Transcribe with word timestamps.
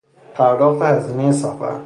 پرداخت 0.35 0.81
هزینهی 0.81 1.31
سفر 1.31 1.79